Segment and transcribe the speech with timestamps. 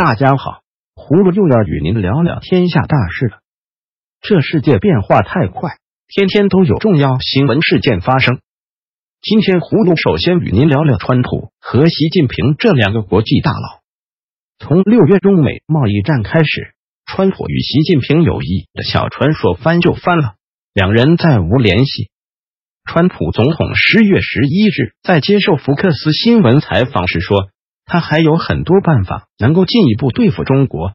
[0.00, 0.62] 大家好，
[0.96, 3.40] 葫芦又要与您聊聊天下大事了。
[4.22, 5.76] 这世界变化太快，
[6.08, 8.40] 天天都有重要新闻事件发生。
[9.20, 13.84] 今天葫芦首先与您聊聊川普和习近平这两个国际大佬。
[14.58, 16.72] 从六月中美贸易战开始，
[17.04, 20.36] 川普与习近平友谊的小船说翻就翻了，
[20.72, 22.08] 两人再无联系。
[22.88, 27.50] 川普总统十月十一日在接受福克斯新闻采访时说，
[27.84, 30.92] 他还有很多办法能够进一步对付中国。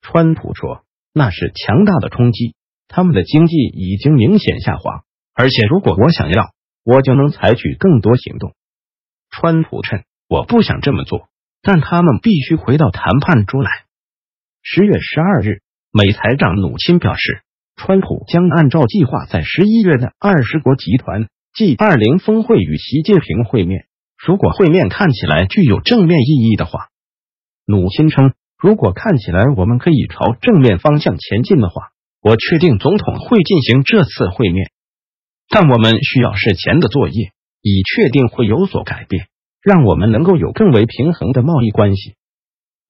[0.00, 2.54] 川普说，那是强大的冲击，
[2.88, 5.02] 他们的经济已经明显下滑，
[5.34, 6.52] 而且如果我想要，
[6.84, 8.54] 我就能采取更多行动。
[9.30, 11.28] 川普称，我不想这么做，
[11.62, 13.70] 但他们必须回到谈判桌来。
[14.62, 15.60] 十月十二日，
[15.92, 17.42] 美财长努钦表示。
[17.76, 23.86] 川普将按照计划在十一月的二十国集团 G 二零峰会与习近平会面。
[24.24, 26.88] 如果会面看起来具有正面意义的话，
[27.66, 31.90] 努钦称，如果看起来我们可以朝正面方向前进的话，
[32.22, 34.70] 我确定总统会进行这次会面。
[35.50, 39.26] 但我们需要事前的作业，以确定会有所改变，
[39.62, 42.14] 让我们能够有更为平衡的贸易关系。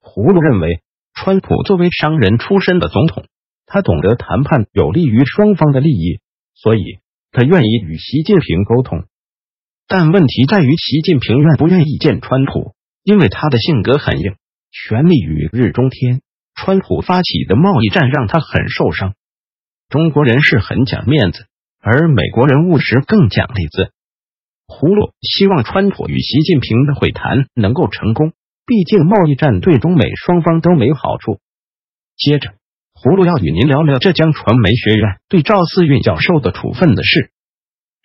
[0.01, 0.83] 葫芦认为，
[1.15, 3.25] 川普作为商人出身的总统。
[3.67, 6.21] 他懂得谈判有利于双方的利益，
[6.55, 7.01] 所以
[7.33, 9.07] 他愿意与习近平沟通。
[9.87, 14.35] 但问题在于习近平愿不愿意见川普，因为他的性格很硬，
[14.71, 16.23] 权力与日中天。
[16.55, 19.15] 川普发起的贸易战让他很受伤。
[19.89, 21.47] 中国人是很讲面子，
[21.81, 23.93] 而美国人务实更讲利字。
[24.67, 28.33] 葫芦希望川普与习近平的会谈能够成功，
[28.67, 31.41] 毕竟贸易战对中美双方都没好处。
[32.17, 32.55] 接着。
[32.95, 37.33] 葫芦要与您聊聊浙江传媒学院对赵四运教授的处分的事。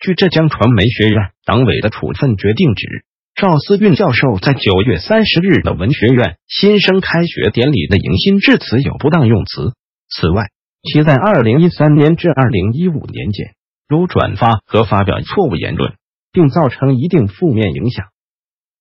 [0.00, 9.74] 据浙江传媒学院党委的处分决定指，赵思运教授在九月三十日的文学院新生开学典礼的迎新致辞有不当用词。
[10.08, 10.44] 此外，
[10.90, 13.52] 其在二零一三年至二零一五年间，
[13.88, 15.92] 如转发和发表错误言论，
[16.32, 18.06] 并造成一定负面影响。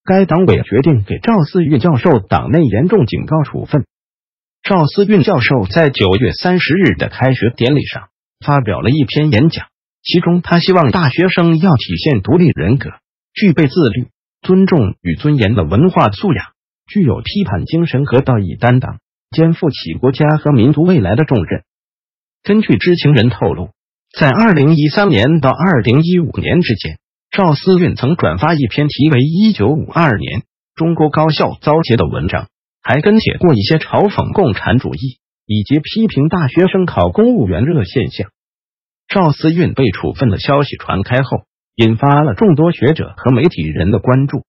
[0.06, 3.85] 该党委决定给赵思运教授党内严重警告处分。
[4.63, 8.08] 赵思运教授在九月三十日的开学典礼上
[8.40, 9.68] 发表了一篇演讲，
[10.03, 12.89] 其中他希望大学生要体现独立人格，
[13.33, 14.07] 具备自律、
[14.41, 16.45] 尊重与尊严的文化素养，
[16.87, 18.99] 具有批判精神和道义担当，
[19.31, 21.63] 肩负起国家和民族未来的重任。
[22.43, 23.69] 根据知情人透露，
[24.17, 26.97] 在二零一三年到二零一五年之间，
[27.31, 30.43] 赵思运曾转发一篇题为《一九五二年
[30.75, 32.47] 中国高校遭劫》的文章。
[32.81, 38.31] 还跟写过一些嘲讽共产主义以及批评大学生考公务员热现象。
[39.09, 44.46] 赵思运被处分的消息传开后，引发了众多学者和媒体人的关注。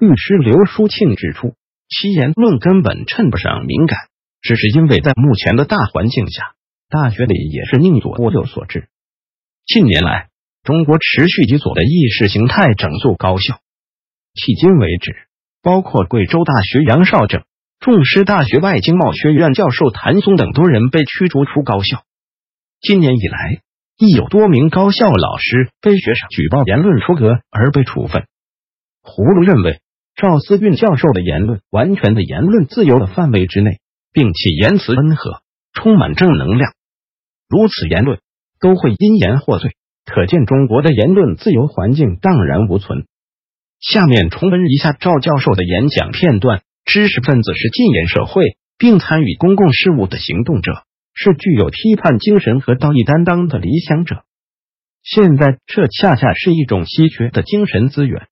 [0.00, 1.54] 律师刘淑庆指出，
[1.88, 3.98] 其言论根本称不上敏感，
[4.40, 6.54] 只是因为在目前的大环境下，
[6.88, 8.88] 大学里也是宁左右所致。
[9.66, 10.30] 近年来，
[10.62, 13.60] 中国持续以左的意识形态整肃高校，
[14.34, 15.14] 迄今为止，
[15.62, 17.44] 包括贵州大学杨绍正。
[17.80, 22.04] 重师大学外经贸学院教授谭松等多人被驱逐出高校。
[22.80, 23.60] 今年以来，
[23.98, 28.26] 亦有多名高校老师被学生举报言论出格而被处分。
[29.02, 29.80] 葫芦认为，
[30.16, 33.78] 赵思运教授的言论完全的言论自由的范围之内，
[34.12, 36.72] 并且言辞温和，充满正能量。
[37.48, 38.20] 如此言论
[38.60, 43.06] 都会因言获罪，可见中国的言论自由环境荡然无存。
[43.80, 46.62] 下面重温一下赵教授的演讲片段。
[46.86, 54.24] 知识分子是禁言社会并参与公共事务的行动者，是具有批判精神和道义担当的理想者。
[55.02, 58.26] 现在，这恰恰是一种稀缺的精神资源。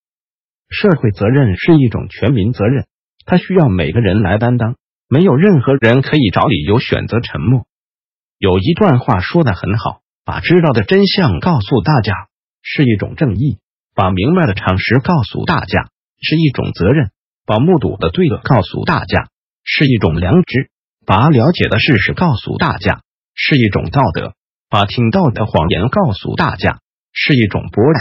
[0.69, 2.87] 社会责任是一种全民责任，
[3.25, 4.76] 它需要每个人来担当。
[5.09, 7.66] 没有任何人可以找理由选择沉默。
[8.38, 12.15] 有一段话说的很好：把知道的真相告诉大家
[12.62, 13.59] 是一种正义，
[13.95, 15.91] 把明白的常识告诉大家
[16.21, 17.10] 是一种责任。
[17.45, 19.28] 把目睹的罪恶告诉大家
[19.65, 20.71] 是一种良知，
[21.04, 23.03] 把了解的事实告诉大家
[23.34, 24.34] 是一种道德，
[24.71, 26.81] 把听到的谎言告诉大家
[27.13, 28.01] 是一种博爱，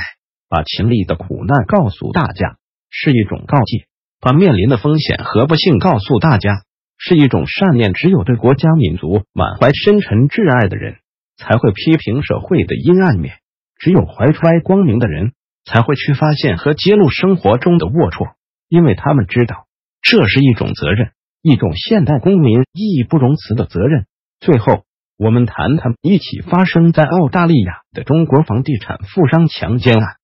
[0.50, 2.58] 把经历的苦难告诉大家
[2.90, 3.88] 是一种告诫，
[4.20, 6.64] 把面临的风险和不幸告诉大家
[6.98, 7.94] 是一种善念。
[7.94, 10.98] 只有对国家民族满怀深沉挚爱的人，
[11.38, 13.34] 才会批评社会的阴暗面；
[13.80, 15.34] 只有怀揣光明的人，
[15.66, 18.34] 才会去发现和揭露生活中的龌龊。
[18.70, 19.66] 因为他们知道，
[20.02, 24.06] 这是一种责任，一种现代公民义不容辞的责任。
[24.40, 24.84] 最后，
[25.18, 30.16] 我们谈谈一起发生在澳大利亚的中国房地产富商强奸案。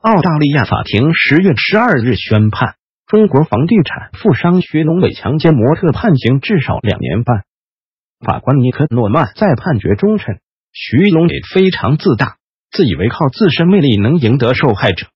[0.00, 7.44] 澳大利亚法庭十月十二日宣判，中国房地产富商徐龙伟强奸模特，判刑至少两年半。
[8.20, 10.38] 法官尼克诺曼在判决中称，
[10.72, 12.36] 徐龙伟非常自大，
[12.70, 15.06] 自以为靠自身魅力能赢得受害者。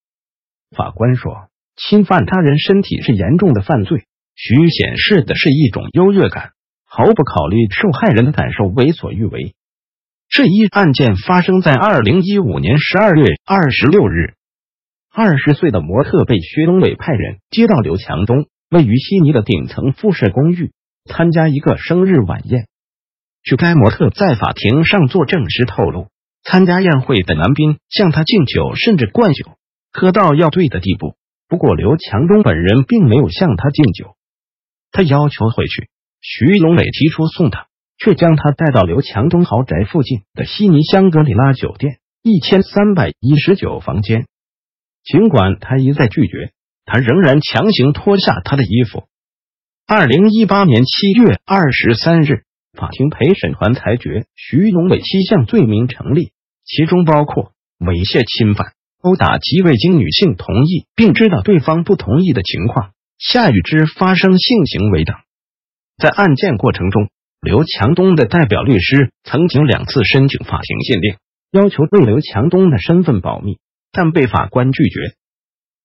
[0.76, 4.05] 法官说，侵犯他人身体是严重的犯罪。
[4.40, 6.52] 徐显示的是一种优越感，
[6.87, 9.52] 毫不考虑受害人的感受，为所欲为。
[10.29, 14.35] 这一案件发生在二零一五年十二月二十六日。
[15.12, 20.70] 二十岁的模特被薛东伟派人接到刘强东位于悉尼的顶层复式公寓，
[21.06, 22.69] 参加一个生日晚宴。
[23.43, 26.06] 据该模特在法庭上作证时透露，
[26.44, 29.46] 参加宴会的男宾向他敬酒，甚至灌酒，
[29.93, 31.17] 喝到要醉的地步。
[31.49, 34.14] 不过，刘强东本人并没有向他敬酒。
[34.90, 35.88] 他要求回去，
[36.20, 37.67] 徐龙伟提出送他，
[37.99, 44.26] 却将他带到刘强东豪宅附近的悉尼香格里拉酒店一千三百一十九房间。
[45.05, 46.52] 尽管他一再拒绝，
[46.85, 49.05] 他仍然强行脱下他的衣服。
[49.87, 56.32] 二零一八年七月二十三日，法庭陪审团裁决徐龙伟七项罪名成立，
[56.64, 65.17] 其中包括猥亵、侵犯、殴打及未经女性同意并知道对方不同意的情况夏雨之发生性行为等。
[65.99, 67.11] 在案件过程中，
[67.41, 71.17] 刘强东的代表律师曾经两次申请法庭限令，
[71.50, 73.59] 要求对刘强东的身份保密。
[73.91, 75.15] 但被法官拒绝。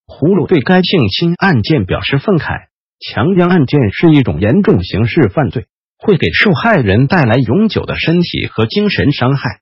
[0.06, 2.66] 葫芦对该性侵案件表示愤慨，
[3.00, 5.66] 强奸案件是一种严重刑事犯罪，
[5.96, 9.60] 会给受害人带来永久的身体和精神伤害。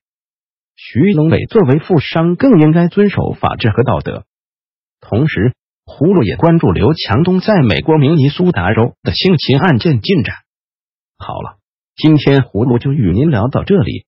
[0.74, 4.24] 徐龙伟作为富商，更应该遵守法治和道德。
[5.00, 5.54] 同时，
[5.84, 10.37] 葫芦也关注刘强东在美国明尼苏达州的性侵案件进展。
[11.19, 11.58] 好了，
[11.96, 14.06] 今天葫芦就与您聊到这里。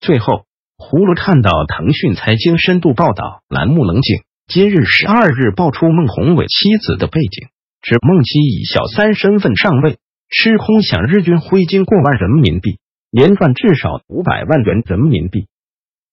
[0.00, 0.44] 最后。
[0.78, 7.50] 葫芦看到腾讯财经深度报道栏目冷静今日十二日爆出孟宏伟妻子的背景，
[7.82, 12.80] 指孟妻以小三身份上位，吃空饷日均挥金过万人民币，
[13.12, 15.46] 年赚至少五百万元人民币。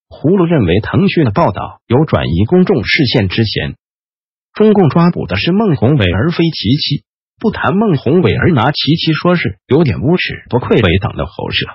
[0.07, 3.75] 葫芦认为腾讯的报道有转移公众视线之嫌，
[4.59, 7.05] 中共抓捕的是孟宏伟而非琪琪，
[7.39, 11.65] 不谈孟宏伟而拿琪琪说事，有点无耻，不愧为党的喉舌。